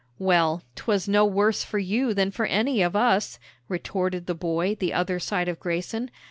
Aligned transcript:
"Well, 0.17 0.63
'twas 0.75 1.07
no 1.07 1.25
worse 1.25 1.63
for 1.63 1.77
you 1.77 2.15
than 2.15 2.31
for 2.31 2.47
any 2.47 2.81
of 2.81 2.95
us," 2.95 3.37
retorted 3.67 4.25
the 4.25 4.33
boy 4.33 4.73
the 4.73 4.93
other 4.93 5.19
side 5.19 5.47
of 5.47 5.59
Grayson. 5.59 6.09